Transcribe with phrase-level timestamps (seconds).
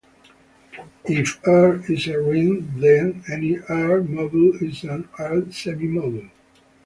[1.05, 6.31] If "R" is a ring, then any "R"-module is an "R"-semimodule.